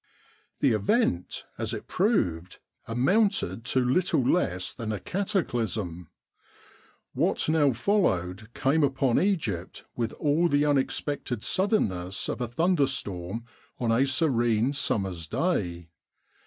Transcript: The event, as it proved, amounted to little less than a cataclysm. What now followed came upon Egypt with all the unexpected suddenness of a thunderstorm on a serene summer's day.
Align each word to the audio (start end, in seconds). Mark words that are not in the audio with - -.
The 0.61 0.71
event, 0.71 1.45
as 1.59 1.75
it 1.75 1.87
proved, 1.87 2.57
amounted 2.87 3.63
to 3.65 3.85
little 3.85 4.27
less 4.27 4.73
than 4.73 4.91
a 4.91 4.99
cataclysm. 4.99 6.09
What 7.13 7.47
now 7.47 7.71
followed 7.73 8.51
came 8.55 8.83
upon 8.83 9.19
Egypt 9.19 9.85
with 9.95 10.13
all 10.13 10.49
the 10.49 10.65
unexpected 10.65 11.43
suddenness 11.43 12.27
of 12.29 12.41
a 12.41 12.47
thunderstorm 12.47 13.45
on 13.79 13.91
a 13.91 14.07
serene 14.07 14.73
summer's 14.73 15.27
day. 15.27 15.89